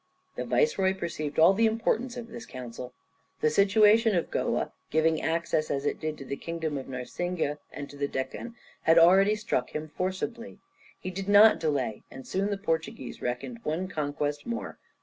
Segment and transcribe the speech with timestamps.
[0.35, 2.91] The viceroy perceived all the importance of this counsel.
[3.41, 7.87] The situation of Goa, giving access as it did to the kingdom of Narsingue and
[7.87, 10.57] to the Deccan, had already struck him forcibly.
[10.99, 14.79] He did not delay, and soon the Portuguese reckoned one conquest more.